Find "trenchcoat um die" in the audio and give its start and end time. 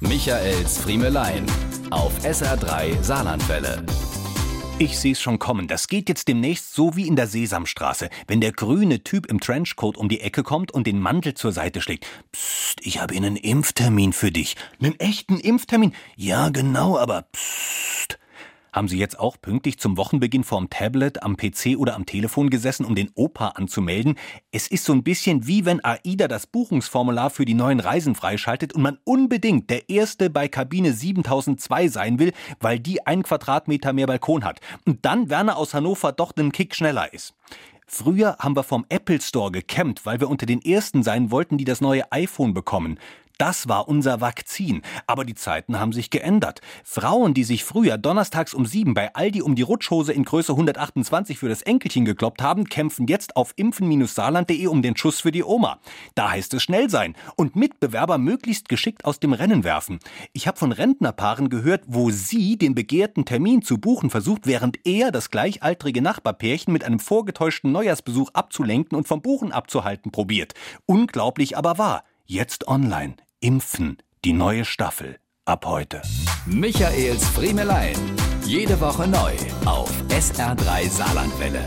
9.40-10.22